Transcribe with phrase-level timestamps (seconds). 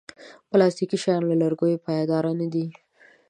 [0.49, 2.65] پلاستيکي شیان له لرګیو پایداره نه دي.